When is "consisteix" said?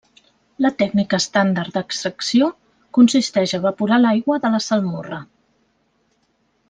2.99-3.53